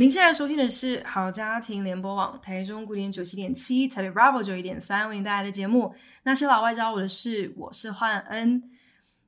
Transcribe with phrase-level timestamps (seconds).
[0.00, 5.94] 您现在收听的是好家庭联播网台中古典九七点七，台北 Bravo 九一点三为您带来的节目。
[6.22, 8.62] 那些老外教我的事，我是焕恩。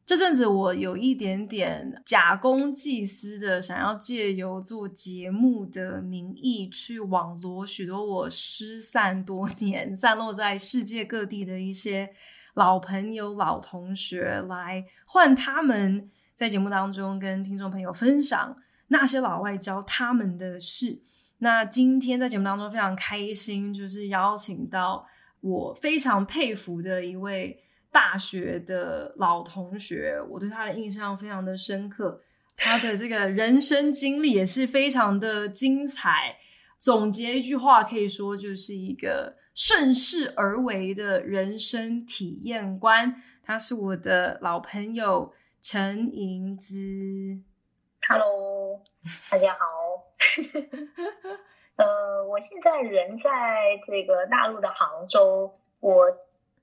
[0.07, 12.09] 这阵子我有一点点假公济私的，想要借由做节目的名义，去网罗许多我失散多年、散落在世界各地的一些
[12.55, 18.57] 老朋友、老同学，来换他们在节目当中跟听众朋友分享。
[18.93, 21.01] 那些老外教他们的事。
[21.39, 25.05] 那今天在节目当中非常开心，就是邀请到
[25.41, 27.59] 我非常佩服的一位
[27.91, 32.21] 大学的老同学，我对他的印象非常的深刻。
[32.57, 36.37] 他的这个人生经历也是非常的精彩。
[36.79, 43.23] 总结一句话，可以说就是一个顺势而为的人生体验观。
[43.43, 47.41] 他是我的老朋友陈盈姿。
[48.08, 48.83] Hello，
[49.31, 50.03] 大家好。
[51.77, 55.56] 呃，我现在人在这个大陆的杭州。
[55.78, 56.09] 我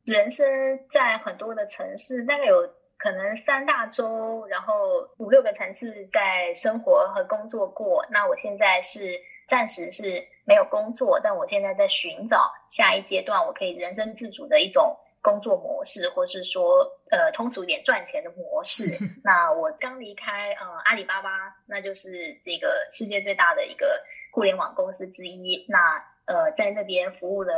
[0.04, 0.46] 人生
[0.90, 4.74] 在很多的城市，大概有可能三大洲，然后
[5.18, 8.06] 五六个城市在生活和工作过。
[8.12, 14.98] 那我现在是暂时是没有工作，但我现在在寻找下一阶段我可以人生自主的一种。
[15.22, 18.98] 工作模式，或是说，呃，通俗一点赚钱的模式。
[19.24, 21.30] 那我刚离开，呃，阿里巴巴，
[21.68, 25.66] 那就是这个世界最大的一个互联网公司之一。
[25.68, 25.78] 那，
[26.26, 27.54] 呃，在那边服务了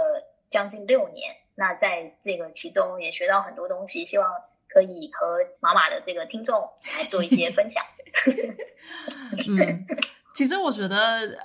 [0.49, 1.35] 将近六年。
[1.55, 4.27] 那在这个其中也学到很多东西，希望
[4.67, 6.67] 可以和马马的这个听众
[6.97, 7.83] 来做一些分享。
[9.47, 9.85] 嗯，
[10.33, 11.37] 其实我觉得，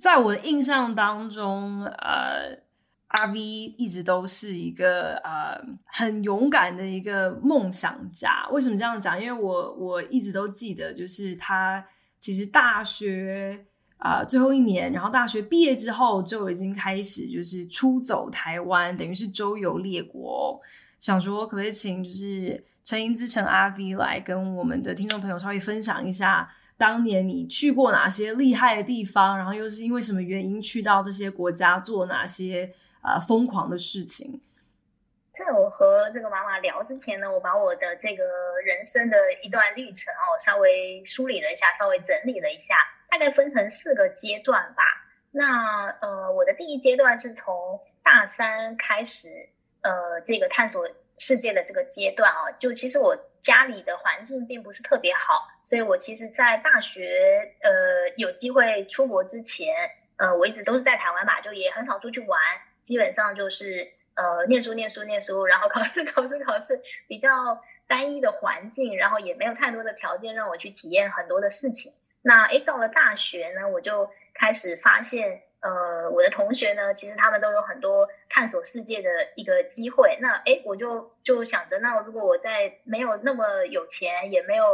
[0.00, 2.69] 在我的印象当中，呃。
[3.10, 8.48] 阿 V 一直都是一个呃很勇敢的一个梦想家。
[8.52, 9.20] 为什么这样讲？
[9.20, 11.84] 因为我我一直都记得，就是他
[12.20, 13.64] 其实大学
[13.98, 20.60] 啊、最后一年，然后大学毕业之后就已经开始就是出走台湾，等于是周游列国。
[21.00, 26.48] 想说可不可以请就是陈盈姿陈阿 V 来跟我们的听众朋友稍微分享一下，
[26.78, 32.72] 当年你去过哪些厉害的地方，然后又是因为什么原因去到这些国家做哪些？
[33.02, 34.40] 啊，疯狂的事情。
[35.32, 38.24] 在我和这个妈妈聊之前呢，我把我的这个
[38.64, 42.74] 人生的一段历程哦，稍微梳理了一下，稍微整理了一下，
[43.08, 44.82] 大概分成四个阶段吧。
[45.30, 49.48] 那呃，我的第一阶段是从大三开始，
[49.80, 59.68] 呃，这个探索世界的这个阶段啊，就其实我家里的环境并不是特别好，所以我其实，在大学呃有机会出国之前，
[60.16, 62.38] 呃，我一直都是在台湾吧，就也很少出去玩。
[62.90, 71.92] 基本上就是呃念书念书念书，然后考试考试考试，比较单一的环境，然后也没有太多的条件让我去体验很多的事情。
[72.20, 80.18] 那诶到了大学呢，我就开始发现，呃我的同学呢，其实他们都有很多探索世界的一个机会。
[80.20, 84.64] 那诶我就就想着，那如果我在没有那么有钱，也没有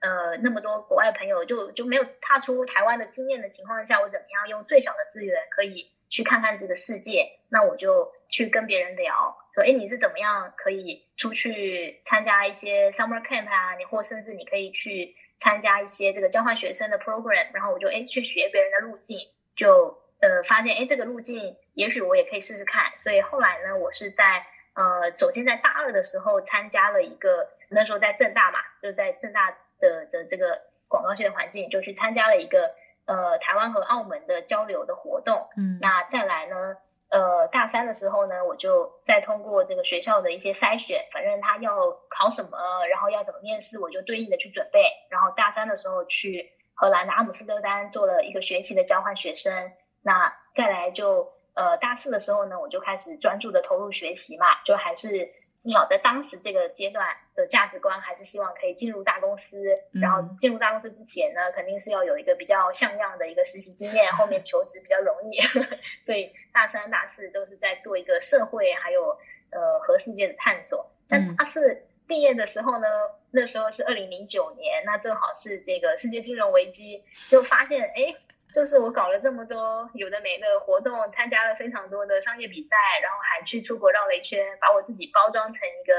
[0.00, 13.76] 呃那么多国外朋友，就就没有踏出台湾的经验的情况下，我怎么样用最小的资源可以去看看这个世界，那我就去跟别人聊，说，哎，你是怎么样可以出去参加一些 summer camp 啊？
[13.78, 19.20] 你或甚至你可以去参加一些这个交换学生的 program，然后我就哎去学别人的路径，
[19.56, 22.92] 就呃发现哎这个路径也许我也可以试试看。
[23.02, 32.74] 所以后来呢，我是在呃首先在大二的时候参加了一个，那时候在正大嘛，就在正大的的这个广告系的环境，就去参加了一个。
[33.06, 36.76] 呃，台湾和澳门的交流的活动，嗯，那再来呢，
[37.10, 44.82] 呃，大三的时候呢，我就再通过这个学校的一些筛选，反正他要考什么，然后要怎么面试，我就对应的去准备。
[45.10, 49.72] 然后大三的时候去荷兰的阿姆斯特丹做了一个学期的交换学生。
[50.02, 55.30] 那再来就呃大四的时候呢，我就开始专注的投入学习嘛，就还是。
[55.62, 57.06] 至少在当时这个阶段
[57.36, 59.62] 的价值观，还是希望可以进入大公司。
[59.92, 65.40] 然后进入大公司之前呢，肯定是要有一个比较像样的一个实习经验，后面求职比较容易。
[66.04, 69.16] 所以大三、大四都是在做一个社会还有
[69.50, 70.90] 呃和世界的探索。
[71.08, 72.86] 但大四毕业的时候呢，
[73.30, 78.16] 那时候是二零零九年，那正好是这个世界金融危机，就发现哎，
[78.54, 85.94] 就是我搞了这么多有的没的活动，参加了非常多的商业比赛，然后还去出国绕了一圈，把我自己包装成一个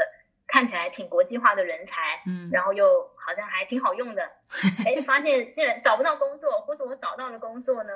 [0.48, 4.30] 看起来挺国际化的人才，嗯，然后又好像还挺好用的，
[4.86, 7.92] 哎，发现竟然找不到工作，或者我找到了工作呢，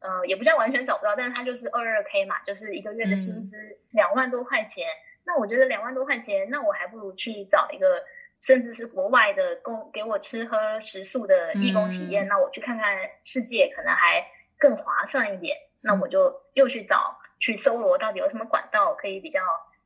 [0.00, 3.56] 呃，也不叫完全找不到，但是它就是二二 K 嘛，就是一个月的薪资
[3.90, 8.04] 两万多块钱，嗯，那我觉得两万多块钱，那我还不如去找一个。
[8.46, 14.24] 甚至是国外的工给我吃喝食宿的义工体验，嗯，那我去看看世界可能还
[14.56, 15.56] 更划算一点。
[15.80, 19.40] 那我就又去找去搜罗到底有什么管道可以比较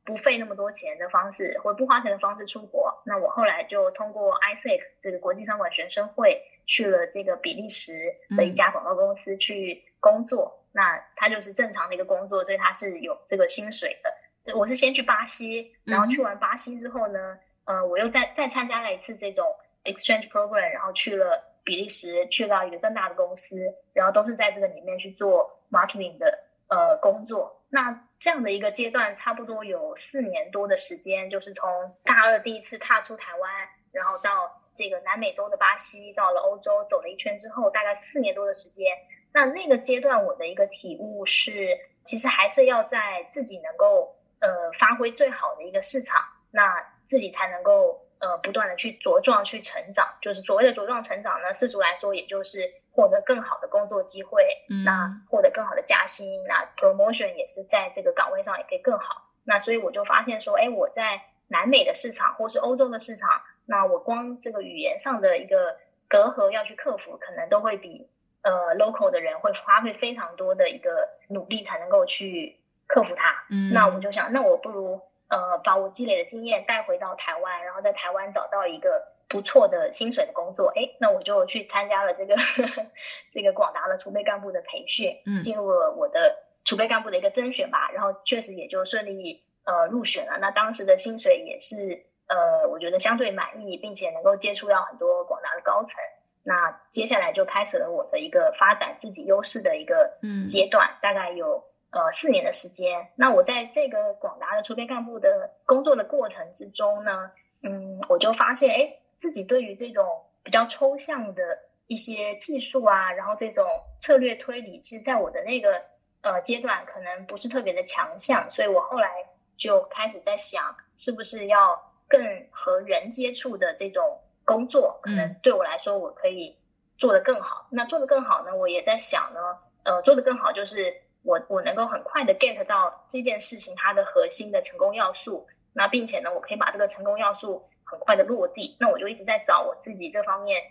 [0.05, 3.01] 不费那么多钱的方式，或不花钱的方式出国。
[3.03, 7.93] 那我后来就通过 ISEC 这个国际商管学生会去了这个比利时
[8.37, 10.59] 的一家广告公司去工作。
[10.59, 14.55] 嗯，那它就是正常的一个工作，所以它是有这个薪水的。
[14.55, 19.45] 我是先去巴西，然后去完巴西之后呢，嗯呃，我又再再参加了一次这种
[19.83, 23.57] exchange program，然后去了比利时，去到一个更大的公司，
[23.93, 27.61] 然后都是在这个里面去做 marketing 的呃工作。
[27.69, 33.51] 那这样的一个阶段，差不多有四年多的时间，就是从大二第一次踏出台湾，
[33.91, 38.97] 然后到这个南美洲的巴西，到了欧洲走了一圈之后，大概四年多的时间。
[39.33, 46.21] 那那个阶段，我的一个体悟是，其实还是要在自己能够呃发挥最好的一个市场。
[46.51, 46.75] 那
[47.11, 59.27] 自己才能够呃不断的去茁壮去成长，就是所谓的茁壮成长呢，世俗来说，也就是获得更好的工作机会，嗯，那获得更好的加薪，那 promotion 也是在这个岗位上也可以更好。
[59.43, 68.07] 那所以我就发现说，哎，我在南美的市场或是欧洲的市场，那我光这个语言上的一个隔阂要去克服，可能都会比
[68.41, 73.43] 呃 local 的人会花费非常多的一个努力才能够去克服它。
[73.49, 75.01] 嗯，那我就想，那我不如。
[75.31, 82.85] 呃，把我积累的经验带回到台湾，然后在台湾找到一个不错的薪水的工作，哎，那我就去参加了这个呵呵
[83.33, 86.35] 这个广达的储备干部的培训，嗯，进入了我的
[86.65, 90.37] 储备干部的一个甄选吧，然后确实也就顺利呃入选了。
[90.41, 95.95] 那当时的薪水也是呃，我觉得相对满意，并且能够接触到很多广达的高层。
[96.43, 101.70] 那接下来就开始了我的一个发展自己优势的一个阶段，嗯，大概有。
[101.91, 110.05] 呃，四年的时间，那我在这个广达的储备干部的工作的过程之中呢，嗯，我就发现，哎，自己对于这种
[110.41, 113.65] 比较抽象的一些技术啊，然后这种
[113.99, 115.83] 策略推理，其实在我的那个
[116.21, 119.11] 呃阶段可能不是特别的强项，所以我后来
[119.57, 126.57] 就开始在想，是不是要更和人接触的这种工作，可能对我来说我可以
[126.97, 127.67] 做得更好。
[127.69, 129.41] 那做得更好呢，我也在想呢，
[129.83, 131.00] 呃，做得更好就是。
[131.23, 140.63] 我我能够很快的 get 到这件事情它的核心的成功要素，那并且呢，我可以把这个成功要素很快的落地，那我就一直在找我自己这方面，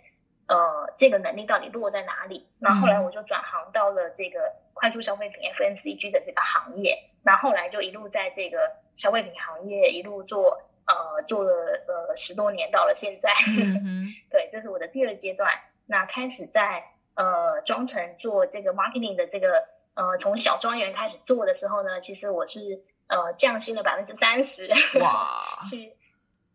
[0.49, 2.49] 呃，这个能力到底落在哪里？
[2.59, 11.53] 那后来我就转行到了这个快速消费品 FMCG 的这个行业，那后来就一路在这个消费品行业一路做，呃，做了
[11.87, 15.49] 呃十多年，到了现在，嗯、 对，这是我的第二阶段。
[15.87, 19.69] 那开始在呃装成做这个 marketing 的这个。
[19.95, 22.61] 呃，从小庄园开始做的时候呢，其实我是
[23.09, 24.71] 呃降薪了百分之三十。
[25.01, 25.59] 哇！
[25.69, 25.93] 去，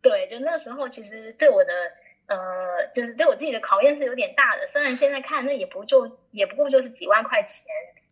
[0.02, 1.74] 对，就那时候其实对我的
[2.28, 4.68] 呃，就是对我自己的考验是有点大的。
[4.68, 7.66] 虽然现在看那也不就也不过就是几万块钱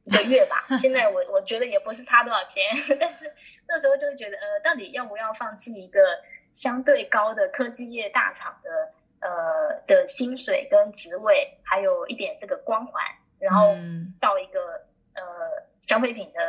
[0.03, 2.63] 一个月吧，现在我我觉得也不是差多少钱，
[2.99, 3.33] 但是
[3.67, 6.19] 那时候就会觉得呃，到底要不要放弃一个
[6.53, 13.03] 相对高的科技业大厂的呃的薪水跟职位，还有一点这个光环，
[13.39, 13.73] 然后
[14.19, 14.82] 到一个。
[15.83, 16.39] 消费品的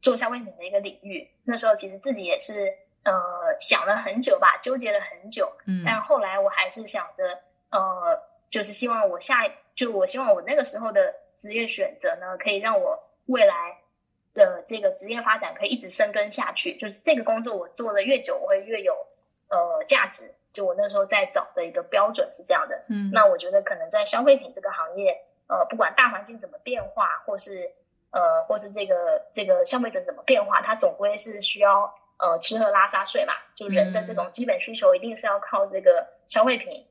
[0.00, 3.12] 做消费品的一个领域，那时候其实自己也是呃
[3.60, 5.52] 想了很久吧，纠结了很久。
[5.66, 7.38] 嗯，但后来我还是想着，
[7.70, 9.44] 呃，就是希望我下，
[9.76, 13.78] 就我希望我那个时候的职业选择呢，可以让我未来
[14.32, 16.76] 的这个职业发展可以一直深耕下去。
[16.78, 18.94] 就是这个工作我做的越久，我会越有
[19.48, 20.34] 呃价值。
[20.52, 22.82] 就我那时候在找的一个标准是这样的。
[22.88, 27.70] 嗯，那我觉得可能在消费品这个行业，呃，不管大环境怎么变化，或是
[28.12, 36.88] 呃，或是这个这个消费者怎么变化，它总归是需要呃吃喝拉撒睡嘛，就人的这种基本需求一定是要靠这个消费品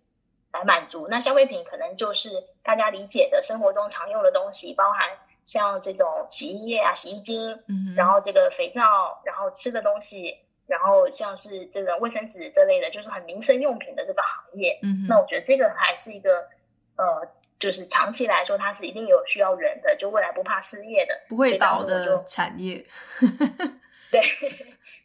[0.53, 1.07] 来满足。
[1.09, 14.79] 那消费品可能就是大家理解的生活中常用的东西，包含像这种洗衣液啊、洗衣精，嗯，然后这个肥皂，然后吃的东西，然后像是这个卫生纸这类的，就是很民生用品的这个行业。
[14.83, 16.47] 嗯，那我觉得这个还是一个
[16.95, 17.27] 呃。
[17.59, 22.85] 就是长期来说，它是一定有需要人的，就未来不怕失业的，不会倒的产业。
[24.11, 24.21] 对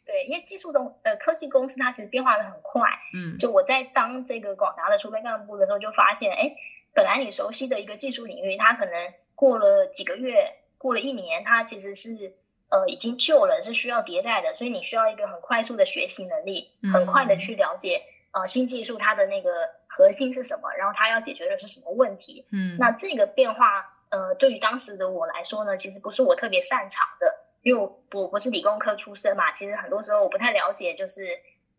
[0.05, 2.89] 对，因为技术东呃科技公司它其实变化的很快。
[3.13, 6.55] 嗯，就我在当这个广达的储备干部的时候，就发现，哎，
[6.93, 12.35] 本来你熟悉的一个技术领域，它可能过了几个月，过了一年，它其实是
[12.69, 19.49] 呃已经旧了，是需要迭代的，所以你需要一个很快速的学习能力，很快的去了解呃新技术它的那个
[19.95, 22.45] 核心是什么，然后它要解决的是什么问题。
[22.51, 31.21] 嗯，那这个变化呃对于当时的我来说呢，其实不是我特别擅长的，因为我我不是理工科出身嘛，其实很多时候我不太了解，就是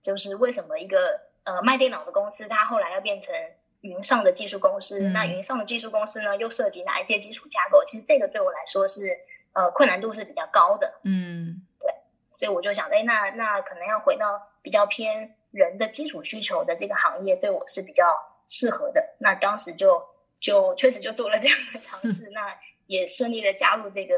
[0.01, 3.35] 就是为什么一个呃卖电脑的公司，它后来要变成。
[3.83, 7.85] 云上的技术公司，嗯、那云上的技术公司呢，又涉及哪一些基础架构？
[7.85, 9.17] 其实这个对我来说是
[9.53, 10.95] 呃困难度是比较高的。
[11.05, 11.93] 嗯，对，
[12.37, 18.05] 所以我就想，哎，那那可能要回到比较偏人的基础需求的这个行业，对我是比较
[18.47, 19.17] 适合的。
[19.19, 20.05] 那当时就
[20.39, 24.15] 就确实就做了这样的尝试， 嗯、那也顺利的加入这个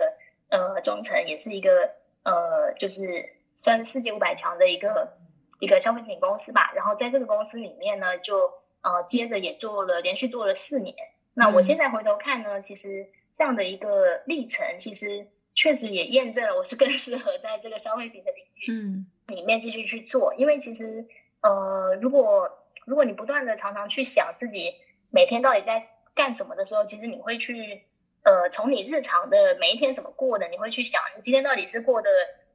[0.50, 5.16] 呃中层，也是一个呃就是算是世界五百强的一个
[5.60, 6.72] 一个消费品公司吧。
[6.74, 8.52] 然后在这个公司里面呢，就
[8.82, 10.94] 呃，接着也做了，连续做了四年。
[11.34, 20.34] 那我现在回头看呢，嗯、其实这样的一个历程，其实确实也验证了我是更适合在这个消费品的领域嗯里面继续去做。
[20.34, 21.06] 嗯、因为其实
[21.40, 22.50] 呃，如果
[22.86, 24.74] 如果你不断的常常去想自己
[25.10, 27.84] 每天到底在干什么的时候，其实你会去
[28.24, 32.10] 呃，从你日常的每一天怎么过的，你会去想你今天到底是过得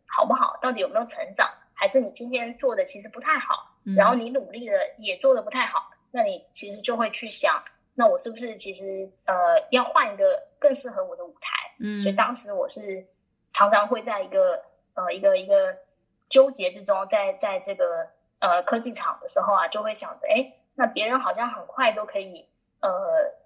[0.06, 5.90] 好不好，到底有没有成长，还是你今天做的其实不太好，嗯、然后你努力的也做的不太好。
[6.12, 7.64] 那你其实就会去想，
[7.96, 11.76] 那我是不是其实呃要换一个更适合我的舞台？
[11.80, 13.08] 嗯，所以当时我是
[13.52, 14.62] 常常会在一个
[14.94, 15.78] 呃一个一个
[16.30, 18.10] 纠结之中，在在这个
[18.44, 22.46] 呃科技厂的时候啊，就会想着，哎，那别人好像很快都可以
[22.82, 22.92] 呃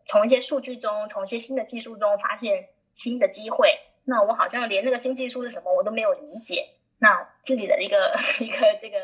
[0.08, 8.98] 从一些数据中，从一些新的技术中发现新的机会，那我好像连那个新技术是什么我都没有理解，那自己的一个 一个这个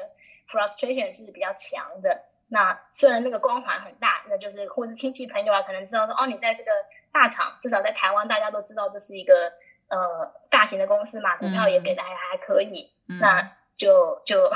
[0.52, 2.24] frustration 是比较强的。
[2.50, 6.72] 那虽然那个光环很大，那就是或者亲戚朋友啊，可能知道说哦，你在这个
[7.12, 9.54] 大厂，至少在台湾，大家都知道这是一个
[9.90, 14.50] 呃大型的公司嘛，股票也给的还还可以，嗯、那就就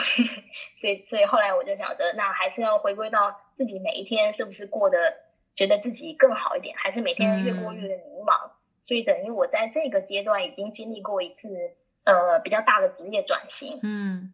[0.79, 4.97] 所以所以后来我就想着，那还是要回归到自己每一天是不是过得
[5.55, 8.51] 觉得自己更好一点，还是每天越过越迷茫，嗯、
[8.83, 11.49] 所以等于我在这个阶段已经经历过一次
[12.03, 14.33] 呃比较大的职业转型，嗯，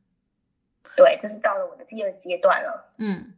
[0.95, 3.33] 对，这是到了我的第二阶段了，嗯。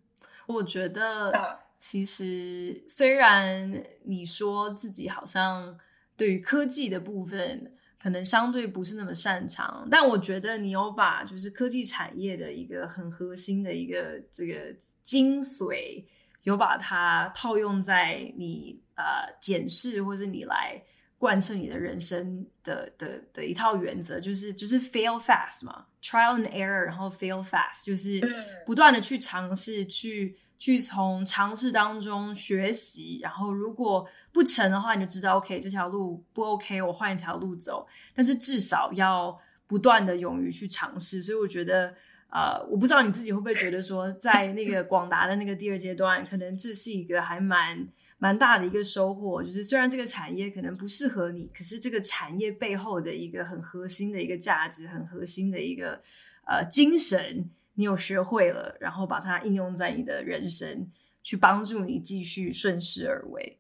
[0.48, 5.76] 我觉得，其实虽然你说自己好像
[6.16, 7.74] 对于科技的部分
[8.06, 14.54] 可能相对不是那么擅长，但我觉得你有把就是科技产业的一个很核心的一个这个
[15.02, 16.04] 精髓，
[16.44, 20.80] 有把它套用在你呃检视或是你来
[21.18, 28.22] 贯彻你的人生的的的一套原则，就是就是 fail fast 嘛，trial and error，然后 fail fast，就是
[28.68, 37.86] 不断的去尝试，去去从尝试当中学习，然后如果不成的话，你就知道 OK 这条路不 OK，我换一条路走。
[38.16, 41.94] 但是至少要不断的勇于去尝试，所以我觉得，
[42.32, 47.88] 呃，我不知道你自己会不会觉得说，在那个广达的那个第二阶段，可能这是一个还蛮。
[48.18, 56.02] 蛮大的一个收获，就是虽然这个产业可能不适合你，可是这个产业背后的一个很核心的一个价值，很核心的一个
[56.48, 60.92] 呃精神，你有学会了，然后把它应用在你的人生，
[61.22, 63.60] 去帮助你继续顺势而为。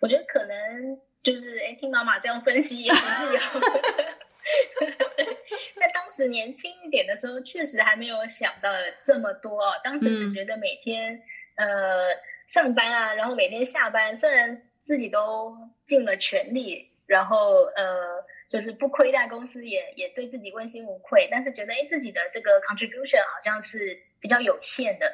[0.00, 3.40] 我觉得可能就是哎，听妈妈这样分析也很自由。
[5.80, 8.70] 在当时年轻一点的时候，确实还没有想到
[9.02, 11.22] 这么多哦，当时只觉得每天、
[11.56, 12.16] 嗯、呃。
[12.48, 25.10] 上班啊，然后每天下班，虽然自己都尽了全力，然后呃，就是不亏待公司也，也也对自己问心无愧，但是觉得哎，自己的这个 contribution 好像是比较有限的，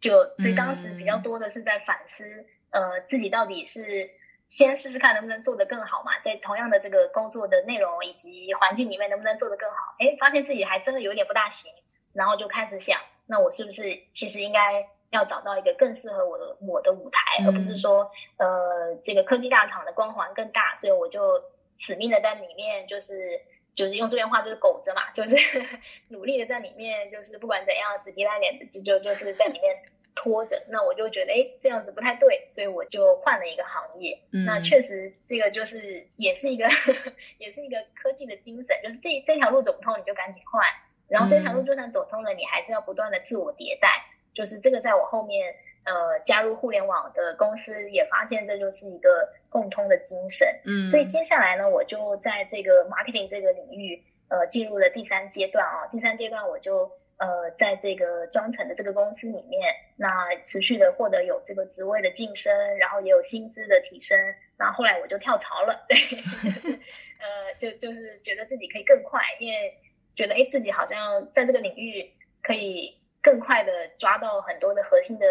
[0.00, 2.24] 就所以当时比较多的是在反思，
[2.70, 4.10] 嗯、呃，自己到底是
[4.50, 11.72] 先试试看能不能做得更好嘛，在同样的这个工作的内容以及环境里面能不能做得更好，哎，发现自己还真的有点不大行，
[12.12, 14.88] 然后就开始想，那我是不是其实应该。
[15.10, 21.40] 要找到一个更适合我的我的舞台，嗯、而不是说，呃，这个科技大厂的光环更大，所以我就
[21.78, 23.40] 死命的在里面，就是
[23.74, 25.36] 就是用这边话就是苟着嘛，就是
[26.08, 29.82] 努力的在里面，就是不管怎样死皮赖脸的就就就是在里面
[30.14, 30.62] 拖着。
[30.68, 34.20] 那我就觉得，哎，这样子不太对，所以我就换了一个行业。
[34.32, 36.68] 嗯、那确实，这个就是也是一个
[37.38, 40.64] 也是一个科技的精神，就是这这条路走不通，你就赶紧换，
[41.08, 44.06] 然后这条路就算走通了，你还是要不断的自我迭代。
[44.34, 45.54] 就是这个，在我后面，
[45.84, 50.48] 呃，加入互联网的公司也发现，这就是一个共通的精神。
[50.64, 55.86] 嗯，所以接下来呢，我就在这个 marketing 这个领域，呃，进入了第三阶段啊。
[55.92, 64.18] 第三阶段，我就呃，在这个庄臣的这个公司里面，那持续的获得有这个职位的晋升，然后也有薪资的提升。
[64.56, 66.16] 然后后来我就跳槽了， 对，就
[66.60, 66.78] 是
[67.20, 69.76] 呃，就就是觉得自己可以更快，因为
[70.14, 72.10] 觉得哎，自己好像在这个领域
[72.42, 75.26] 可以更快的抓到很多的核心的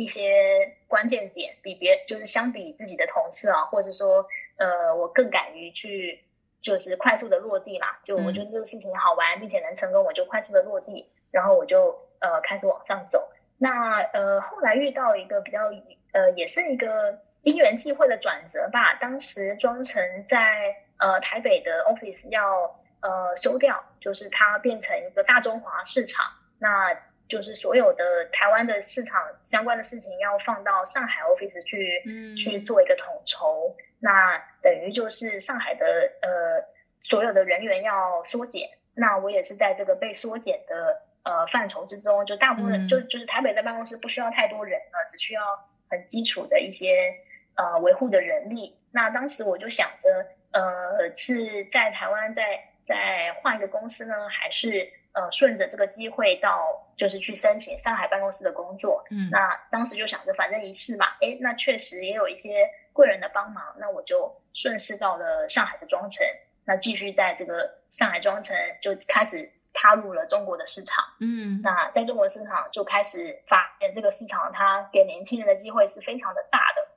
[0.00, 4.26] 一些关键点，比别就是相比自己的同事啊，或者说
[4.56, 6.24] 呃，我更敢于去。
[6.62, 13.30] 就是快速的落地嘛，就我觉得这个事情好玩，嗯、并且能成功，我就快速的落地，然后我就呃开始往上走。
[13.56, 15.58] 那呃后来遇到一个比较
[16.12, 18.92] 呃也是一个因缘际会的转折吧。
[19.00, 26.26] 当时庄臣在呃台北的 office 要呃收掉，就是它变成一个大中华市场，
[26.58, 26.94] 那
[27.30, 33.76] 就是所有的台湾的市场相关的事情要放到上海 office 去、嗯、去做一个统筹。
[34.00, 35.86] 那等于就是上海的
[36.22, 36.64] 呃
[37.02, 45.42] 所有的人员要缩减，那我也是在这个被缩减的呃范畴之中，就大部分、嗯、就就是台北的办公室不需要太多人了，只需要
[45.88, 47.14] 很基础的一些
[47.54, 48.76] 呃维护的人力。
[48.90, 52.42] 那当时我就想着，呃是在台湾再
[52.88, 59.04] 再换一个公司呢，还是呃顺着这个机会到就是去申请上海办公室的工作？
[59.10, 62.70] 嗯，那当时就想着反正一试嘛，诶，那确实也有一些。
[62.92, 66.26] 贵人的帮忙，那我就顺势到了上海的庄臣，
[66.64, 71.04] 那继续在这个上海庄臣就开始踏入了中国的市场。
[71.20, 76.88] 嗯，那在中国市场就开始发现这个市场它给年轻人的机会是非常的大的。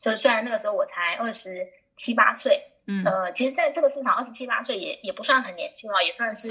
[0.00, 2.62] 就是虽然那个时候我才二十七八岁。
[2.86, 6.48] 嗯，呃，其实在这个市场，二十七八岁也也不算很年轻了，也算是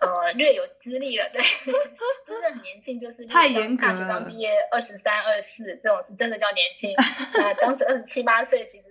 [0.00, 1.42] 呃略有资历了，对，
[2.26, 3.92] 真的很年轻，就是太严格了。
[3.92, 6.94] 大学刚毕业二十三、二十四这种是真的叫年轻。
[7.34, 8.88] 那当时二十七八岁，其实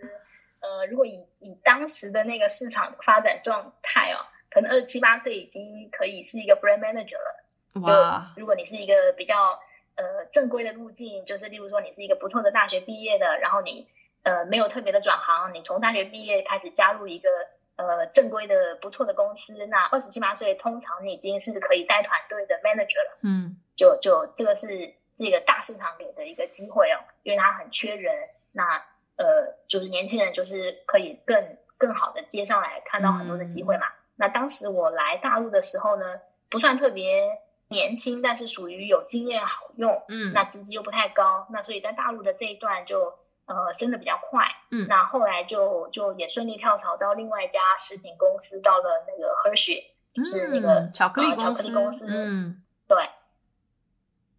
[0.60, 7.44] 呃，如果以以当时的那个市场发展状态哦，可能二十七八岁已经可以是一个 brand manager 了。
[7.82, 8.34] 哇！
[8.38, 9.60] 如果你是一个比较
[9.96, 13.88] 呃正规的路径，就是例如说你是一个不错的大学毕业的，然后你。
[14.28, 17.30] 呃，没有特别的转行，你从大学毕业开始加入一个
[17.78, 23.20] 呃正规的不错的公司，那二十七八岁通常你已经是可以带团队的 manager 了。
[23.24, 28.14] 嗯，就就这个是这个大市场给的一个机会哦，因为它很缺人，
[28.52, 28.84] 那
[29.16, 33.88] 呃就是年轻人就是可以更更好的接上来看到很多的机会嘛。
[33.88, 43.18] 嗯、那当时我来大陆的时候呢，不算特别年轻，但是属于有经验好用，嗯，那资级又不太高，那所以在大陆的这一段就。
[43.48, 53.10] 呃，升的比较快，嗯，那后来就就也顺利跳槽到另外一家食品公司，到了那个 Hershey，就是那个、嗯、巧克力巧克力公司，嗯，对。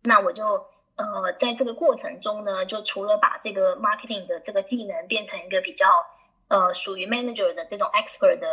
[0.02, 0.66] 那我就
[0.96, 5.88] 呃，在这个过程中呢，就除了把这个 marketing 的这个技能变成一个比较
[6.48, 8.46] 呃属于 manager 的这种 expert 的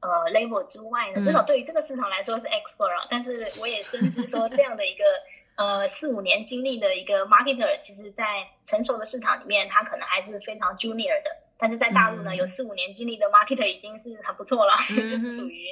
[0.00, 5.04] 呃 level 之外呢，至少对于这个市场来说是 expert 啊，但是我也深知说这样的一个。
[5.56, 11.30] 呃，四五年经历的一个 marketer，其实，在成熟的市场里面，他可能还是非常 junior 的。
[11.58, 15.66] 但是在大陆呢，嗯、有四五年经历的 marketer 已经是很不错了，嗯、 就是属于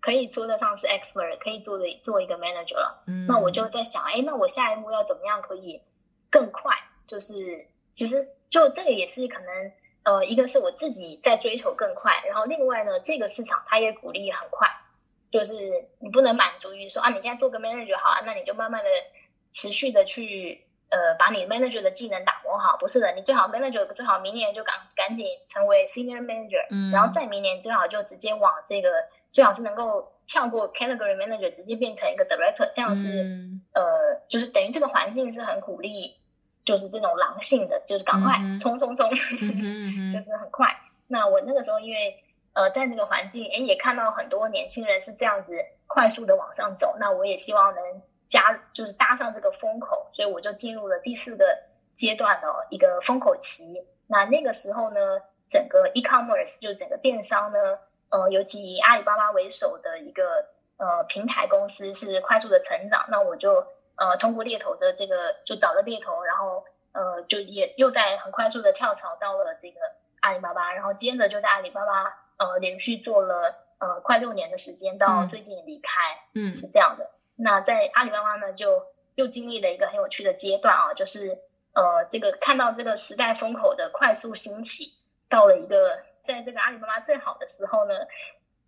[0.00, 3.02] 可以说得上是 expert，可以做的做一个 manager 了。
[3.06, 5.82] 嗯、那我就在想，哎，那我下一步要怎么样可以
[6.30, 6.74] 更快？
[7.06, 9.72] 就是其实就这个也是可能，
[10.04, 14.68] 呃，一个是我自己在追求更快，然后另外呢，这个市场它也鼓励很快。
[15.30, 15.54] 就是
[16.00, 18.88] 你不能满足于说啊，你现在做个 manager 好啊，那你就慢慢的
[19.52, 28.90] 持续的去呃把你 manager 的技能打磨好，不是的，你最好 manager 最好明年就赶赶紧成为 senior manager，嗯，然后再明年最好就直接往这个
[29.30, 36.16] 最好是能够跳过 category manager，直接变成一个 director，这样是、嗯、呃就是等于这个环境是很鼓励，
[36.64, 39.08] 就是这种狼性的，就是赶快冲冲冲，
[40.12, 40.76] 就是很快。
[41.06, 42.24] 那我那个时候因为。
[42.52, 45.52] 呃，在那个环境，诶，也看到很多年轻人是这样子
[45.86, 46.96] 快速的往上走。
[46.98, 51.58] 那我也希望能加，就是搭上这个风口，所以我就进入了第四个
[51.94, 53.86] 阶段的一个风口期。
[54.08, 54.98] 那那个时候呢，
[55.48, 57.78] 整个 e-commerce 就整个电商呢，
[58.10, 63.06] 呃，尤其以阿里巴巴为首的一个呃平台公司是快速的成长。
[63.10, 69.78] 那我就呃通过猎头的这个就找了猎头，然后呃就也又在很快速的跳槽到了这个
[70.20, 72.26] 阿里巴巴，然后接着就在阿里巴巴。
[72.40, 75.90] 呃，连续做了呃快六年的时间，到最近离开，
[76.34, 77.10] 嗯，是这样的。
[77.36, 81.38] 那在阿里巴巴呢，就又经历了一个很有趣的阶段啊，就是
[81.74, 84.94] 呃这个看到这个时代风口的快速兴起，
[85.28, 87.92] 到了一个在这个阿里巴巴最好的时候呢，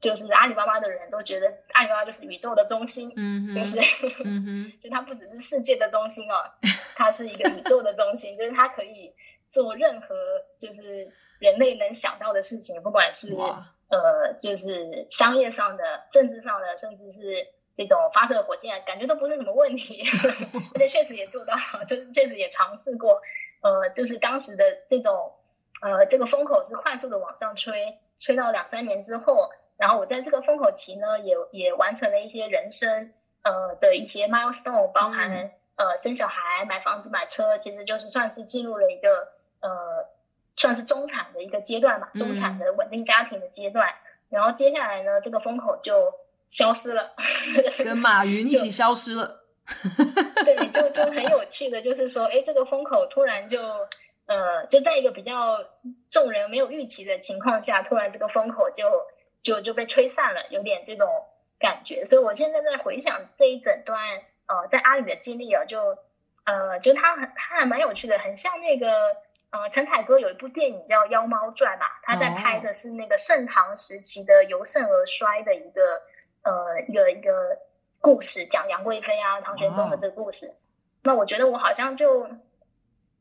[0.01, 3.81] 就是阿里巴巴的人都觉得阿里巴巴就是宇宙的中心，嗯哼，就是，
[4.27, 6.53] 嗯，就它不只是世界的中心哦，
[6.95, 9.15] 它是一个宇宙的中心， 就是它可以
[9.51, 10.15] 做任何
[10.59, 11.11] 就是。
[11.43, 13.37] 人类能想到的事情，不管是
[13.89, 20.03] 呃，就是商业上的、政治上的，甚至是这种发射火箭，感觉都不是什么问题，
[20.75, 21.55] 而且确实也做到，
[21.87, 23.21] 就是确实也尝试过，
[23.61, 25.33] 呃，就是当时的这种
[25.83, 40.07] 呃这个风口是快速的往上吹，吹到两三年之后，然后我在这个风口期呢，也也完成了一些人生呃的一些 milestone，包含、嗯、呃生小孩、买房子、买车，其实就是算是进入了一个呃
[40.57, 43.97] 算是中产的一个阶段吧，中产的稳定家庭的阶段，嗯、
[44.31, 46.13] 然后接下来呢，这个风口就。
[46.53, 47.13] 消失了，
[47.83, 49.41] 跟马云一起消失了。
[50.45, 53.59] 对，就就很有趣的，就是说，哎，这个风口突然就，
[54.27, 55.65] 呃，就在一个比较
[56.11, 58.85] 众人没有预期的情况下，突然这个风口就
[59.41, 61.09] 就就被吹散了，有点这种
[61.59, 62.05] 感觉。
[62.05, 63.99] 所以我现在在回想这一整段，
[64.47, 65.97] 呃，在阿里的经历啊，就
[66.45, 69.17] 呃，就他很他还蛮有趣的，很像那个
[69.53, 76.03] 呃，陈凯歌有一部电影叫《妖猫传》嘛，他在拍的是那个盛唐时期的由盛而衰的一个。
[76.45, 77.61] 呃，一个一个
[78.01, 80.47] 故事，讲杨贵妃啊、唐玄宗的这个故事。
[80.47, 80.55] Oh.
[81.05, 82.27] 那我觉得我好像就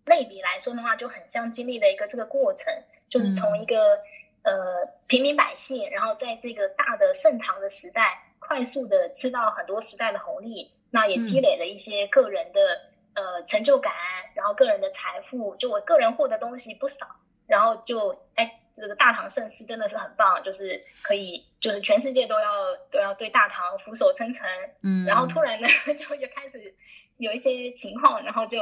[0.05, 2.73] 类比来说的话，就很像经历了一个这个过程，
[3.11, 3.97] 就是从一个、
[4.41, 12.90] 嗯、呃平民百姓，然后在这个大的盛唐的时代，快速的吃到很多时代的红利，那也积累了一些个人的、嗯、
[13.21, 13.93] 呃成就感，
[14.33, 17.05] 然后个人的财富，就我个人获得东西不少，
[17.47, 18.57] 然后就哎。
[18.73, 24.47] 这个大唐盛世真的是很棒，就是可以，就是全世界都要都要对大唐俯首称臣。
[24.81, 26.73] 嗯，然后突然呢， 就就开始
[27.17, 28.57] 有一些情况，然后就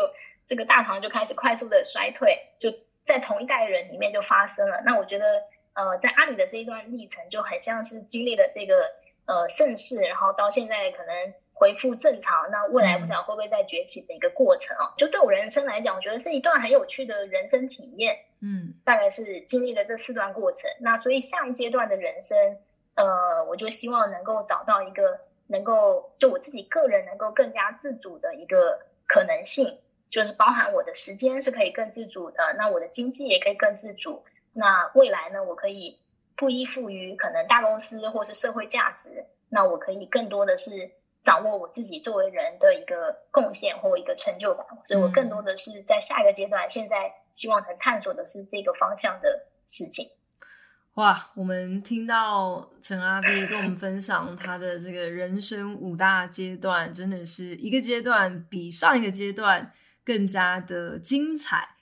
[0.48, 2.74] 这个大唐就开始快速的衰退，就
[3.06, 4.82] 在同一代人里面就发生了。
[4.84, 5.44] 那我觉得，
[5.74, 8.90] 呃，在阿里的这一段历程就很像是经历了这个
[9.28, 14.96] 呃盛世，然后到现在可能恢复正常，那未来不晓得会不会再崛起的一个过程啊？
[14.98, 18.18] 就对我人生来讲，我觉得是一段很有趣的人生体验。
[18.42, 22.58] 嗯，大概是经历了这四段过程，那所以下一阶段的人生，
[22.96, 36.00] 呃，我就希望能够找到一个能够就我自己个人能够更加自主的一个可能性，就是包含我的时间是可以更自主的，那我的经济也可以更自主，那未来呢，我可以
[36.38, 40.92] 不依附于可能大公司或是社会价值，那我可以更多的是。
[41.30, 50.08] 掌握我自己作为人的一个贡献或一个成就感，所以我更多的是在下一个阶段，嗯、现在希望能探索的是这个方向的事情。
[50.96, 59.72] 哇，我们听到陈阿 V 跟我们分享他的这个人生五大阶段，真的是一个阶段比上一个阶段
[60.04, 61.76] 更加的精彩。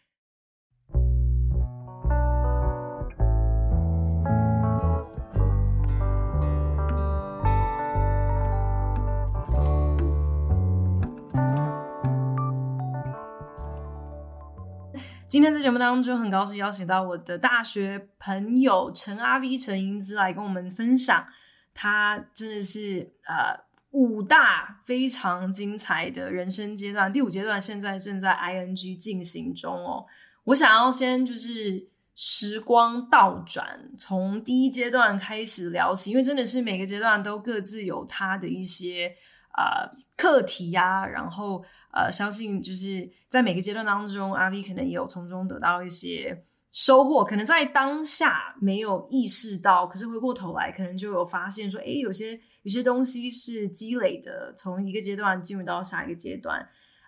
[15.29, 21.27] 今天在节目当中，很高兴邀请到我的大学朋友陈阿 V 陈英姿来跟我们分享，
[21.73, 23.59] 他真的是呃
[23.91, 30.05] 五大非常精彩的人生阶段，第五阶段现在正在 ing 进行中哦。
[30.45, 31.85] 我想要先就是
[32.15, 39.11] 时光倒转，从第一阶段开始聊起，因为真的是每个阶段都各自有他的一些
[39.57, 41.65] 呃课题呀、然后。
[41.97, 47.23] 呃，相信就是在每个阶段当中，阿 V 可能也有从中得到一些收获。
[47.23, 56.63] 可能在当下没有意识到，可是回过头来，可能就有发现说，哎，有些有些东西是积累的，从一个阶段进入到下一个阶段。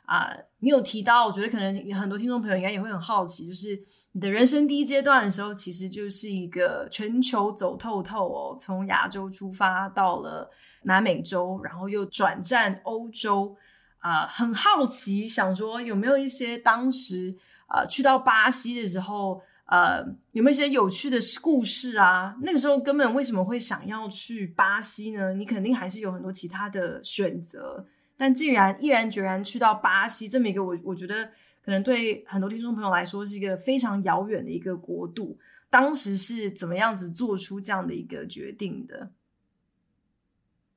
[0.05, 3.79] 啊、你有提到，我觉得可能很多听众朋友应该也会很好奇，就是
[4.11, 10.49] 你的人生第一阶段的时候，其实就是一个全球走透透哦，从亚洲出发到了
[10.81, 13.55] 南美洲，然后又转战欧洲。
[13.99, 17.35] 啊、很好奇，想说有没有一些当时
[17.67, 22.35] 啊、去到巴西的时候，呃，有没有一些有趣的故事啊？
[22.41, 25.33] 那个时候根本为什么会想要去巴西呢？
[25.33, 27.85] 你肯定还是有很多其他的选择，
[28.17, 31.25] 但既然毅然决然去到巴西这么一个我我觉得
[31.63, 35.37] 可能对很多听众朋友来说是一个非常遥远的一个国度，
[35.69, 39.11] 当时是怎么样子做出这样的一个决定的？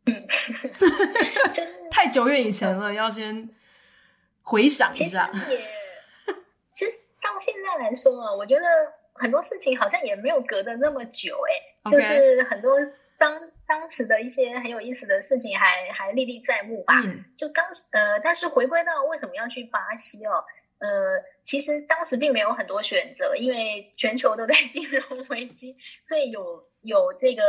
[0.04, 0.26] 嗯，
[1.90, 3.48] 太久远以前了，要先
[4.42, 5.30] 回想一下。
[5.32, 5.58] 其实也，
[6.74, 8.64] 其实到现在来说啊，我觉得
[9.14, 12.78] 很多事情好像也没有隔得那么久哎.就是很多
[13.16, 16.94] 当当时的一些很有意思的事情还还历历在目吧。
[17.04, 20.44] 嗯、就当时呃，但是回归到为什么要去巴西哦，
[20.78, 27.42] 呃，其实当时并没有很多选择，因为全球都在金融危机，所以有有这个。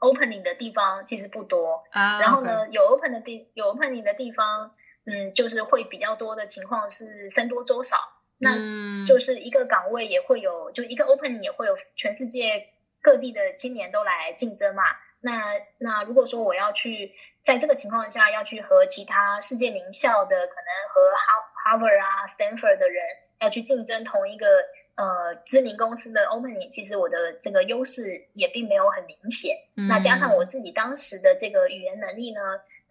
[0.00, 2.20] Opening 的地方其实不多，ah, okay.
[2.20, 7.96] 然后呢，有 open 的地有 opening 的地方，嗯，就是会比较多的情况是僧多粥少，
[8.38, 12.68] 那就是一个岗位也会有，就一个 opening 也会有全世界
[13.02, 14.82] 各地的青年都来竞争嘛，
[15.20, 17.12] 那那如果说我要去
[17.44, 23.04] 在这个情况下要去和其他世界名校的，可能和哈 Harvard 啊、Stanford 的人
[23.38, 24.46] 要去竞争同一个
[24.96, 29.56] 呃知名公司的 opening，其实我的这个优势也并没有很明显。
[29.76, 32.40] 嗯、那加上我自己当时的这个语言能力呢，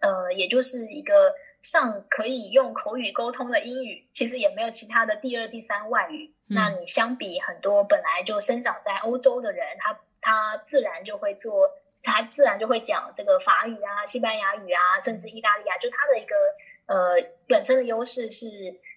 [0.00, 6.34] 呃，也就是一个上可以用口语沟通的英语，其实也没有其他的第二、第三外语。
[6.48, 11.70] 嗯、那你相比很多本来就生长在欧洲的人，他他自然就会做。
[12.02, 16.34] 他自然就会讲这个法语啊、西班牙语啊，甚至意大利啊，就他的一个
[16.86, 18.46] 呃本身的优势是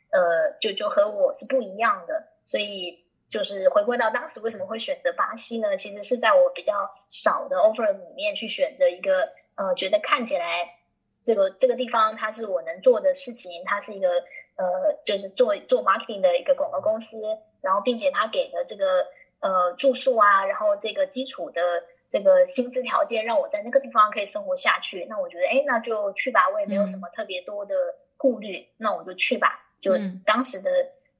[0.09, 5.77] 呃就就和我是不一样的，所以就是回归到当时为什么会选择巴西呢？
[5.77, 6.73] 其实是在我比较
[7.10, 10.75] 少的 offer 里面去选择一个呃觉得看起来
[11.23, 14.10] 这个这个地方它是我能做的事情，它是一个
[14.56, 17.21] 呃就是做做 marketing 的一个广告公司，
[17.62, 19.08] 然后并且它给的这个
[19.39, 21.62] 呃住宿啊，然后这个基础的。
[22.10, 27.73] 这个薪资条件让我在那个地方可以生活下去，那我觉得，哎，那就去吧，我也没有什么特别多的
[28.17, 29.65] 顾虑，嗯、那我就去吧。
[29.82, 30.69] 就当时的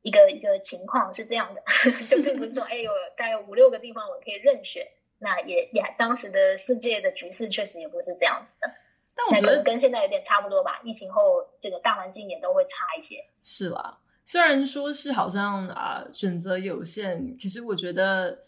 [0.04, 1.64] 一个、嗯、一个情况是这样的，
[2.08, 4.86] 就并不是说，哎，有大概五六个地方我可以任选，
[5.18, 8.72] 那也也当时的世界的局势确实也不是这样子的。
[9.16, 13.26] 但我觉得跟现在有点差不多吧，疫情后这个大环境也都会差一些。
[13.44, 18.40] 是啦，虽然说是好像啊、呃、选择有限，可是我觉得。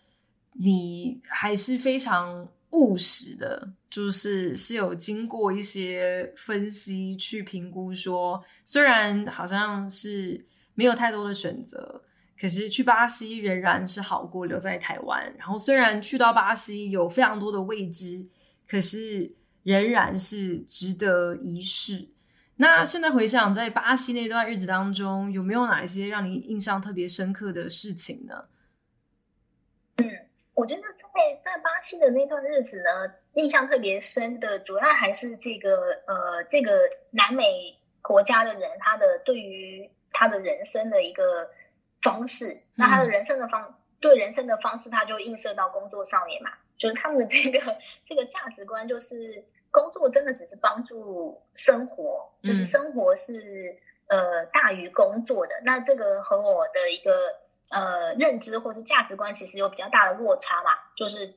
[0.57, 10.41] 你还是非常务实的，就是是有经过一些分析去评估说，虽然好像是
[10.75, 12.03] 没有太多的选择，
[12.39, 15.33] 可是去巴西仍然是好过留在台湾。
[15.37, 18.27] 然后虽然去到巴西有非常多的未知，
[18.67, 19.33] 可是
[19.63, 22.09] 仍然是值得一试。
[22.57, 28.45] 那现在回想在巴西那段日子当中，有没有哪一些让你印象特别深刻的事情呢？
[29.97, 30.05] 嗯
[30.53, 41.49] 我觉得在在巴西的那段日子呢，印象特别深的，主要还是这个呃，这个南美国家的人，他的对于他的人生的一个
[42.01, 55.61] 方式，那他的人生的方、嗯、对人生的方式，他就映射到工作上面嘛，就是他们的这个这个价值观，就是工作真的只是帮助生活，就是生活是、嗯、呃大于工作的。
[55.63, 57.11] 那这个和我的一个。
[57.67, 61.33] 呃，认知或是价值观其实有比较大的落差嘛，就是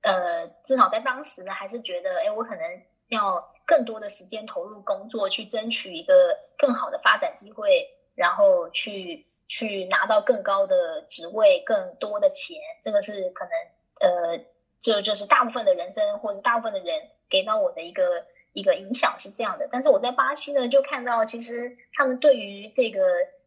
[0.00, 2.62] 呃，至少在当时呢，还是觉得，哎，我可能
[3.08, 13.52] 要更多的时间投入工作，去争取一个更好的发展机会，然后去去拿到更高的职位、更多的钱，这个是可能
[14.00, 14.44] 呃，
[14.80, 19.68] 就就是大部分的人生或是大部分的人给到我的一个一个影响是这样的。
[19.70, 23.02] 但是我在巴西呢，就看到其实他们对于这个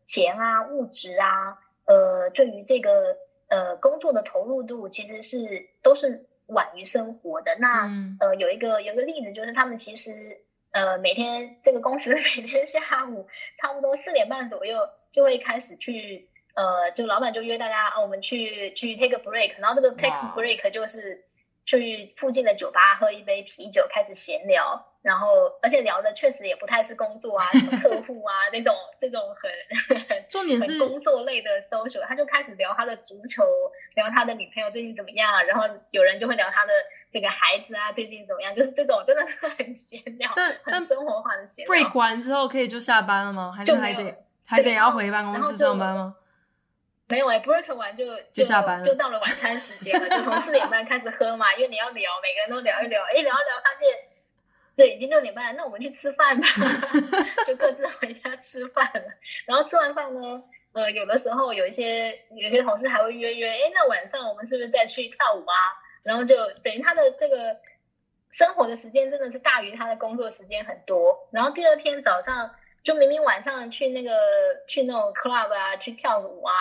[0.06, 1.60] 钱啊、物质啊。
[1.88, 3.16] 呃，对于这个
[3.48, 7.56] 呃工作的投入度，其实是都是晚于生活的。
[7.60, 10.42] 那、嗯、呃有一个有一个例子，就是他们其实
[10.76, 21.24] 呃每天这个公司 每天下午差不多四点半左右就会开始去呃，就老板就约大家哦，我们去去 take a break，然后这个 take a break 就是
[21.66, 24.92] 去附近的酒吧喝一杯啤酒，开始闲聊。
[25.02, 25.28] 然后，
[25.62, 33.44] 而且聊的确实也不太是工作啊，什么客户啊 那种这种很重点是工作类的 social，他就开始聊他的足球，
[33.96, 36.74] 聊他的女朋友最近怎么样，然后有人就会聊他的
[37.12, 41.74] 这个孩子啊最近怎么样，就是这种真的是很闲聊，但很生活化的闲聊。
[41.74, 43.54] break 完之后可以就下班了吗？
[43.56, 46.16] 还是还得还得要回办公室上班吗？
[47.08, 54.10] 没有哎，break 完就就，就下班了，就到了晚餐时间了，就从四点半开始喝嘛，因为你要聊，每个人都聊一聊，哎，聊一聊发现。
[54.76, 56.46] 对，已经六点半了，那我们去吃饭吧，
[57.48, 59.04] 就各自回家吃饭了。
[59.46, 60.44] 然后吃完饭呢，
[60.76, 65.56] 呃，有的时候有一些有些同事还会约约，哎，那晚上我们是不是再去跳舞啊？
[66.04, 67.58] 然后就等于他的这个
[68.30, 71.30] 生活的时间真的是大于他的工作时间很多。
[71.32, 74.12] 然后第二天早上，就明明晚上去那个
[74.68, 76.54] 去那种 club 啊，去跳舞啊，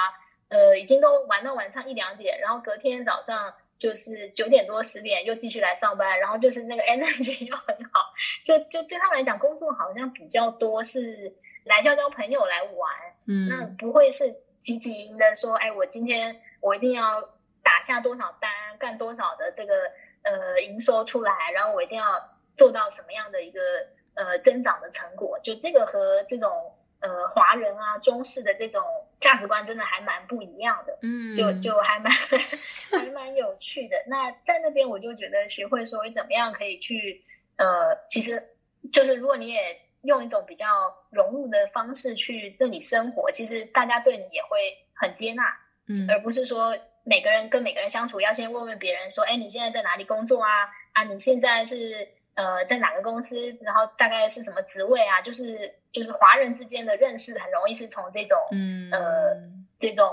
[0.48, 3.55] 呃，已经都玩到晚上一两点，然后隔天早上。
[3.77, 12.92] 就是九点多十点又继续来上班，然后就是那个 energy 又很好，就就对他们来讲，工作好像比较多是来交交朋友来玩，
[13.27, 17.31] 嗯，那不会是积极营的说，哎，我今天我一定要
[17.63, 19.91] 打下多少单，干多少的这个
[20.23, 23.61] 呃营收出来，然后我一定要做到什么样的一个
[24.15, 26.51] 呃增长的成果，就这个和这种。
[27.01, 28.83] 呃，华人啊，中式的这种
[29.21, 32.11] 价值观真的还蛮不一样的，嗯，就就还蛮
[32.91, 34.05] 还蛮有趣的。
[34.07, 37.23] 那在那边我就觉得学会说怎么样可以去，
[37.57, 38.43] 呃，其实
[38.91, 40.67] 就是如果你也用一种比较
[41.11, 45.43] 融入的方式去对你生活，其实大家对你也会很接纳，
[45.88, 50.49] 嗯，而不是说每个人跟每个人相处要先问问别人说，哎，你现在在哪里工作啊？
[50.93, 55.23] 啊，你现在是呃在哪个公司，然后大概是什么职位啊？
[55.23, 59.01] 就是就是华人之间的认识很容易是从这种嗯呃
[59.81, 60.07] 这种。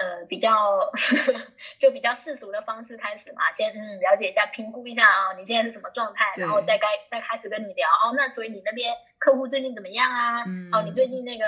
[0.00, 1.40] 呃，比较呵呵
[1.78, 8.14] 就比较世俗的方式开始嘛，先嗯了解一下，评估一下啊，你现在是什么状态，然后再该再开始跟你聊哦。
[8.16, 10.44] 那所以你那边客户最近怎么样啊？
[10.46, 11.44] 嗯、哦，你最近那个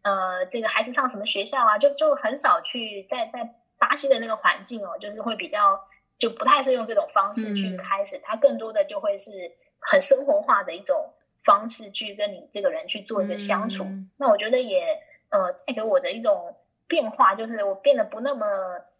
[0.00, 1.76] 呃，这个孩子上什么学校啊？
[1.76, 5.84] 就就很少去在在巴西的那个环境哦，就是会比较
[6.16, 11.12] 就不太是用这种方式去开始，他、嗯、更多的就会是很生活化的一种
[11.44, 13.84] 方式去跟你这个人去做一个相处。
[13.84, 16.56] 嗯、那我觉得也呃带给我的一种。
[16.92, 18.44] 变化就是我变得不那么，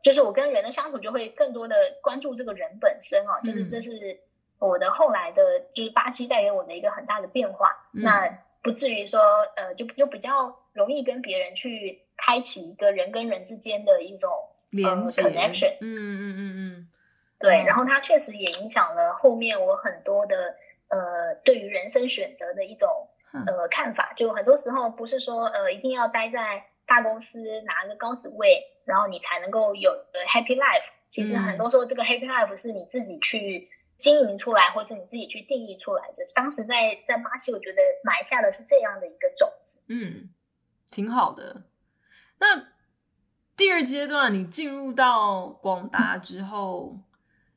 [0.02, 4.18] 就是我跟人的相处就会更多的关注这个人本身啊，就是这是
[4.58, 7.68] 我的后来的，就是巴西带给我的一个很大的变化。
[7.92, 9.20] 嗯、那不至于说，
[9.56, 14.30] 呃，就就比较容易跟别人去开启一个人跟人之间的一种
[14.70, 15.76] 连接、呃、connection。
[15.82, 16.88] 嗯嗯嗯嗯，
[17.38, 17.62] 对。
[17.62, 20.54] 然后它确实也影响了后面我很多的
[20.88, 22.88] 呃，对于人生选择的一种
[23.46, 24.14] 呃看法。
[24.16, 26.64] 就很多时候不是说呃一定要待在。
[26.92, 30.84] 大公司拿个高职位，然后你才能够有个 happy life。
[31.08, 36.16] 其实很多时候，这个 happy life 是你自己去经营出来，或是你自己去定义出来的。
[36.34, 39.78] 当时在在巴西，我觉得埋下的是这样的一个种子。
[39.86, 40.28] 嗯，
[40.90, 41.62] 挺好的。
[42.38, 42.68] 那
[43.56, 46.98] 第二阶段，你进入到广达之后，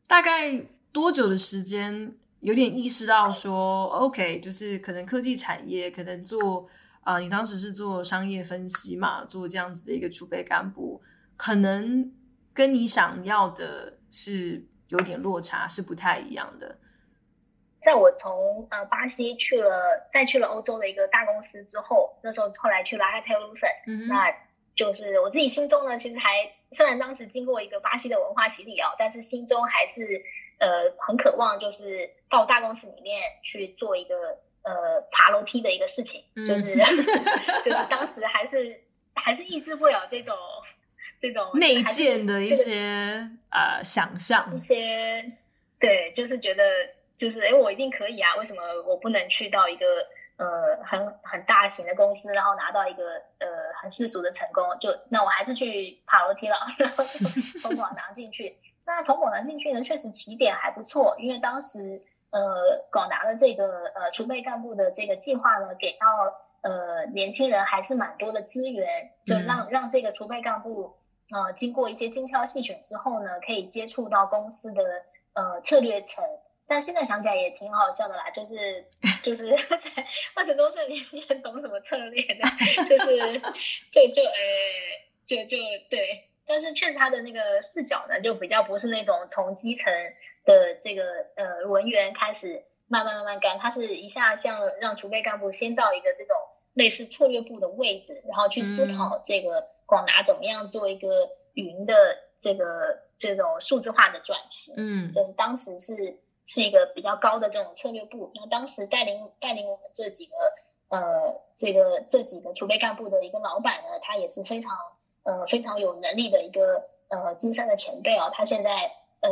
[0.07, 0.61] 大概
[0.93, 2.15] 多久的时间？
[2.39, 6.69] 有点意识到说，OK，就是可能科技产业可能做。
[7.05, 11.03] 啊、呃，你当时是做商业分析嘛，做这样子的一个储备干部，
[11.37, 12.11] 可能
[12.51, 16.79] 跟你想要的是有点落差，是不太一样的。
[17.79, 24.35] 在我从呃巴西去了，再去了欧洲的一个大公司之后，那时候后来去了 Alcatel-Lucent，嗯，那
[24.75, 30.23] 就是我自己心中呢，其实还虽然当时经过一个巴西的文化洗礼哦，但是心中还是
[30.57, 34.15] 呃很渴望，就是到大公司里面去做一个。
[34.65, 36.73] 呃，爬楼梯的一个事情，嗯、就是
[37.63, 38.81] 就是当时还是
[39.13, 40.35] 还是抑制不了这种
[41.21, 45.31] 这种内建的一些、这个、呃想象，一些
[45.79, 46.63] 对，就是觉得
[47.15, 49.85] 就是哎，我一定可以啊，为什么我不能去到一个
[50.37, 53.03] 呃很很大型的公司，然后拿到一个
[53.37, 53.47] 呃
[53.79, 54.63] 很世俗的成功？
[54.79, 57.19] 就那我还是去爬楼梯了，然后就
[57.61, 58.57] 从广达进去。
[58.83, 62.01] 那从广达进去呢，确实起点还不错，因为当时。
[62.35, 66.05] 呃，广达的这个呃储备干部的这个计划呢，给到
[66.63, 70.97] 呃年轻人还是蛮多的资源，就让让这个储备干部
[71.33, 74.83] 呃经过一些精挑细选之后呢，可以接触到公司的
[75.33, 76.25] 呃策略层。
[76.67, 78.83] 但现在想起来也挺好笑的啦，就是
[79.23, 79.55] 就是
[80.35, 82.43] 二十多岁年轻人懂什么策略的，
[82.83, 83.39] 就是
[83.93, 84.35] 就就呃
[85.25, 85.55] 就就
[85.89, 89.93] 对，但是确实他的那个视角呢，就比较不是那种从基层。
[90.45, 91.03] 的这个
[91.35, 96.35] 呃文员开始慢慢慢慢干，他是一下像让储备干部先到一个这种
[96.73, 101.07] 类似策略部的位置，然后去思考这个广达怎么样做一个
[101.55, 101.95] 云的
[102.41, 102.65] 这个
[103.17, 104.75] 这种数字化的转型。
[104.77, 110.35] 嗯，就是当时是是一个比较高的这种策略部，那当时带领带领我们这几个
[110.89, 114.77] 呃这个这几个储备干部的一个老板呢，他也是非常
[115.23, 118.91] 呃非常有能力的一个呃资深的前辈哦，他现在。
[119.25, 119.31] 呃，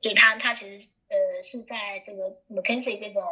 [0.00, 3.22] 就他，他其实呃是在这个 McKinsey 这种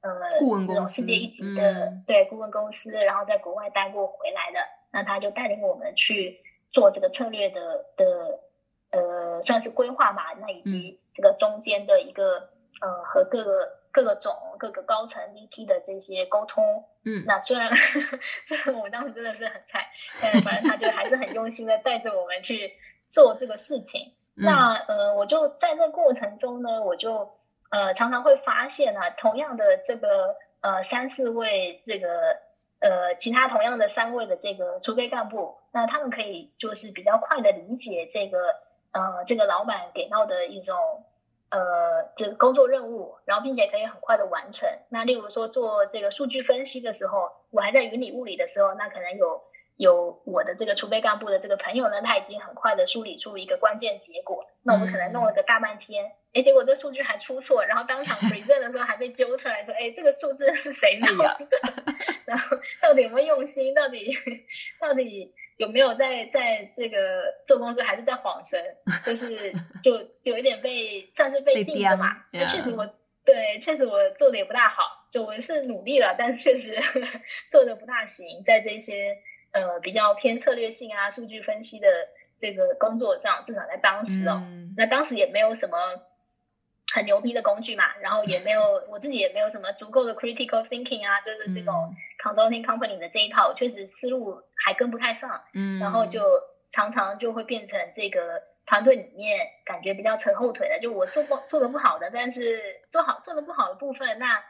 [0.00, 4.60] 呃顾问这种世界一级的、嗯、对顾问公司，然后在国外待过回来的，
[4.92, 8.40] 那他就带领我们去做这个策略的的
[8.92, 12.50] 呃算是规划嘛，那以及这个中间的一个
[12.80, 17.68] 呃和各个各个总各个高层 VP 的这些沟通，嗯，那虽然
[18.46, 19.90] 虽然我们当时真的是很菜，
[20.22, 22.74] 但反正他就还是很用心的带着我们去
[23.10, 24.12] 做这个事情。
[24.38, 27.32] 那呃，我就在这过程中呢，我就
[27.70, 32.08] 呃常常会发现啊，同样的这个呃三四位这个
[32.80, 38.38] 呃其他同样的三位的这个储备干部，那他们可以就是比较快的理解这个
[38.92, 40.76] 呃这个老板给到的一种
[41.48, 44.68] 呃这个工作任务，然后并且可以很快的完成。
[44.90, 49.42] 那例如说做这个数据分析的时候，我还在云里雾里的时候，那可能有。
[49.76, 54.46] 有我的这个储备干部的这个朋友呢，他已经很快的梳理出一个关键结果。
[54.62, 61.38] 那我们可能弄了个大半天，哎、嗯，结果这数据还出错，然后当场 present 的时候还被揪出来说，哎，这个数字是谁弄的？
[62.24, 63.74] 然后到底有没有用心？
[63.74, 64.16] 到底
[64.80, 68.58] 到底有没有在在这个做工作，还是在晃神？
[69.04, 69.52] 就是
[69.84, 72.24] 就有一点被算是被定的嘛。
[72.32, 72.88] 那确实我
[73.26, 75.06] 对，确实我做的也不大好。
[75.12, 76.80] 就我是努力了，但是确实
[77.52, 79.18] 做的不大行，在这些。
[79.62, 81.88] 呃，比较偏策略性啊，数据分析的
[82.40, 85.78] 这个工作上，至少在当时哦，嗯、那当时也没有什么
[86.92, 96.22] 很牛逼的工具嘛，然后也没有 我自己也没有什么足够的 critical thinking 啊，就是这种 consulting company 的这一套，确实思路还跟不太上，嗯，然后就
[96.70, 104.44] 常常就会变成这个团队里面感觉比较扯后腿的，就我做不做的不好的，但是做好做的不好的部分，那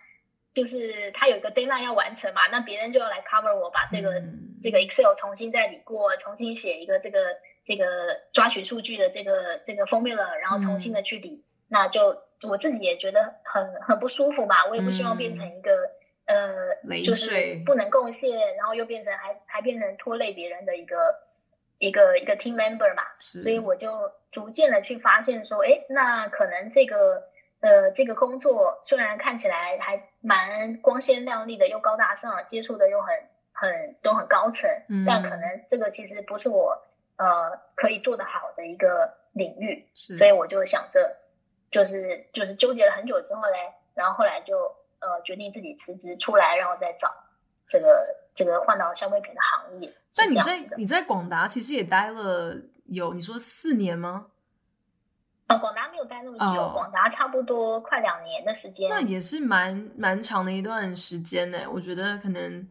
[0.56, 7.36] 就是他有一个 deadline 要完成嘛，那别人就要来 cover 我，把这个、嗯、这个 Excel 重新再理过，重新写一个这个
[7.66, 7.84] 这个
[8.32, 15.90] 抓取数据的这个这个 formula，然后重新的去理，嗯、那就我自己也觉得很很不舒服嘛，我也不希望变成一个、
[16.24, 20.96] 嗯、呃，就是不能贡献，然后又变成还还变成拖累别人的一个
[21.78, 27.24] 一个一个 team member 嘛，所以我就逐渐的去发现说，哎，那可能这个。
[27.60, 33.14] 呃，这个工作虽然看起来还蛮光鲜亮丽的，又高大上，接触的又很
[33.52, 36.76] 很都很高层，嗯，但可能这个其实不是我
[37.16, 41.16] 呃可以做得好的一个领域，是，所以我就想着，
[41.70, 44.58] 就是就是纠结了很久之后嘞，然后后来就
[44.98, 47.08] 呃决定自己辞职出来，然后再找
[47.68, 48.04] 这个
[48.34, 49.94] 这个换到消费品的行业。
[50.16, 52.56] 但你在你在广达其实也待了
[52.86, 54.26] 有你说四年吗？
[55.48, 58.90] 哦，广达没有待那么久，哦、广达差不多快两年的时间。
[58.90, 61.58] 那也是蛮蛮长的一段时间呢。
[61.72, 62.68] 我觉得可能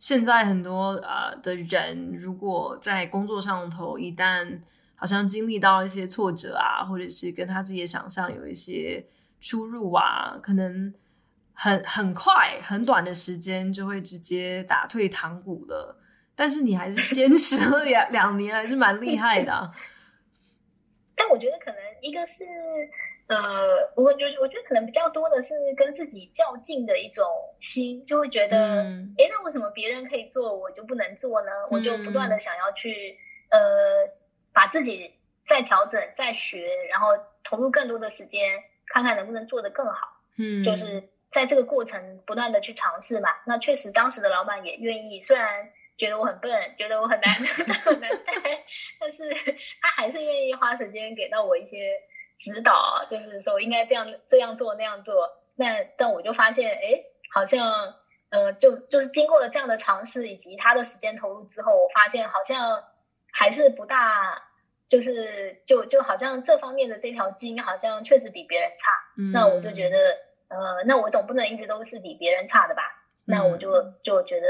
[0.00, 4.58] 现在很多啊、呃、的人，如果在工作上头一旦
[4.96, 9.06] 好像经历到一些挫折啊，或者是跟他自己的想象有一些
[9.40, 10.92] 出入啊，可能
[11.52, 15.96] 很很快很短的时间就会直接打退堂鼓了。
[16.34, 19.70] 但是你还是坚持了两两年，还是蛮厉害的、啊。
[21.16, 22.44] 但我觉得可能一个是，
[23.26, 27.24] 呃，我觉我觉得可能比较多的是跟自己较劲的一种
[27.58, 31.50] 心，就会觉得，哎、嗯，那为什么别人可以做，我就不能做呢？
[31.64, 33.18] 嗯、我就不断的想要去，
[33.50, 34.10] 呃，
[34.52, 37.08] 把自己再调整、再学，然后
[37.42, 40.20] 投入更多的时间，看看能不能做得更好。
[40.36, 43.30] 嗯，就是在这个过程不断的去尝试嘛。
[43.46, 45.72] 那确实当时的老板也愿意，虽然。
[45.96, 47.32] 觉得我很笨，觉得我很难，
[47.84, 48.64] 很难带，
[49.00, 49.30] 但是
[49.80, 51.78] 他还是愿意花时间给到我一些
[52.38, 55.30] 指导，就是说应该这样这样做那样做。
[55.54, 57.94] 那但我就发现，哎，好像，
[58.28, 62.84] 呃，就就是经过了这样的尝试以及他的时间投入之后，我发现好像
[63.32, 64.42] 还是不大，
[64.90, 68.90] 就是就就好像这方面的这条基因好像确实比别人差。
[69.16, 69.32] 嗯。
[69.32, 69.96] 那我就觉得，
[70.48, 72.82] 呃，那我总不能一直都是比别人差的吧？
[73.24, 74.46] 那我就就觉得。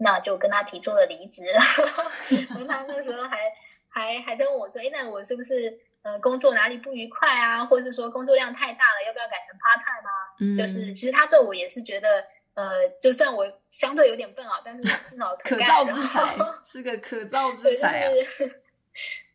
[0.00, 3.52] 那就跟他提出了离职， 然后他那时候还
[3.88, 7.64] 还还在问我说：“哎，那我是不是呃工作哪里不愉快啊？
[7.66, 12.24] 或者是说工作量太大了，要不要改成 part time 啊？”嗯，就是其实他对我也是觉得，
[12.54, 18.10] 呃，就算我相对有点笨啊，但是至少可，可造之才，是个可造之才啊。
[18.10, 18.52] 对，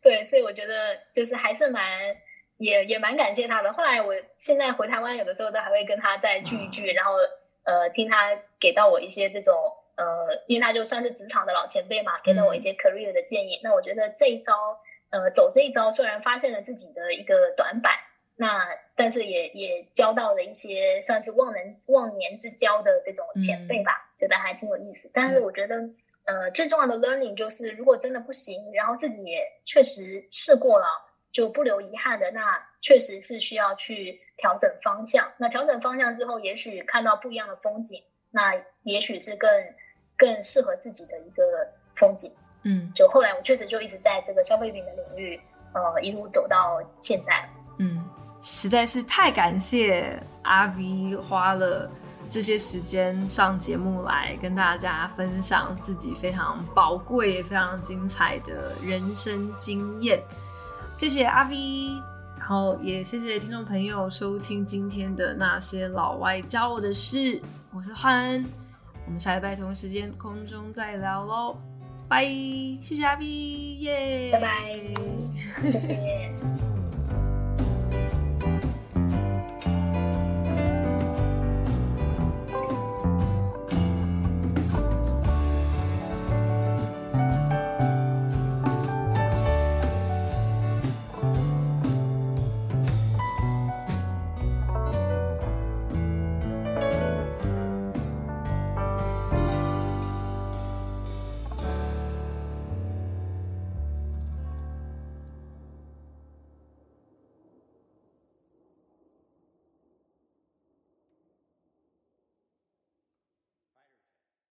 [0.02, 2.16] 对，所以我觉得就是还是蛮
[2.56, 3.70] 也也蛮感谢他的。
[3.74, 7.12] 后来我现在回台湾，有的时候都还会跟他再聚一聚，嗯、然后
[7.64, 9.54] 呃听他给到我一些这种。
[9.96, 13.56] 呃，因为他就算是职场的老前辈嘛，给了我一些 career 的建议。
[13.58, 14.52] 嗯、那我觉得这一招，
[15.10, 17.92] 呃，走这一招，虽然发现了自己的一个短板，
[18.34, 18.66] 那
[18.96, 25.08] 但是也也交到了一些算是忘能忘年之交的这种前辈吧，嗯、觉得还挺有意思。
[25.14, 25.76] 但是我觉得，
[26.24, 30.86] 呃，最重要的 learning 就是，如果真的不行，然后自己也确实试过了，
[31.30, 35.32] 就不留遗憾的，那确实是需要去调整方向。
[35.36, 39.48] 那调整方向之后，也许看到不一样的风景，那也许是更。
[40.16, 41.42] 更适合自己的一个
[41.96, 42.30] 风景，
[42.62, 45.40] 嗯，就后来我确实就一直在这个消费品的领域，
[45.72, 47.48] 呃，一路走到现在，
[47.78, 48.04] 嗯，
[48.40, 51.90] 实在是太感谢阿 V 花了
[52.28, 60.22] 这些时间上节目来跟大家分享自己非常宝贵非常精彩的人生经验，
[60.96, 62.00] 谢谢阿 V，
[62.38, 67.42] 然后也谢谢听众朋友收听今天的那些老外教我的事，
[67.74, 68.63] 我是焕恩。
[69.06, 71.56] 我们下礼拜同一时间空中再聊喽，
[72.08, 72.24] 拜！
[72.24, 74.30] 谢谢阿 B，耶！
[74.32, 76.34] 拜拜，谢谢。